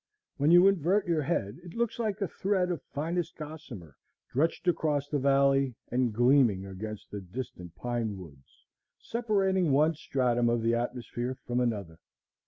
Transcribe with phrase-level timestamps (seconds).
[0.37, 3.95] When you invert your head, it looks like a thread of finest gossamer
[4.31, 8.65] stretched across the valley, and gleaming against the distant pine woods,
[8.97, 11.99] separating one stratum of the atmosphere from another.